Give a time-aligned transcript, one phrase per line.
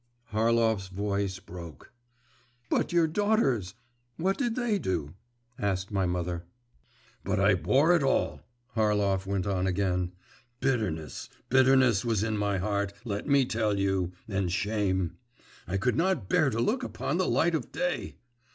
[0.31, 1.93] Harlov's voice broke.
[2.71, 3.75] 'But your daughters?
[4.17, 5.13] What did they do?'
[5.59, 6.43] asked my mother.
[7.23, 8.41] 'But I bore it all,'
[8.75, 10.13] Harlov went on again;
[10.59, 15.17] 'bitterness, bitterness was in my heart, let me tell you, and shame.…
[15.67, 18.15] I could not bear to look upon the light of day!